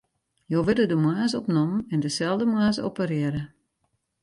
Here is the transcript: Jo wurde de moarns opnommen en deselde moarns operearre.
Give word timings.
Jo 0.51 0.61
wurde 0.65 0.85
de 0.89 0.95
moarns 0.95 1.33
opnommen 1.39 1.85
en 1.93 1.99
deselde 2.05 2.45
moarns 2.53 2.79
operearre. 2.89 3.43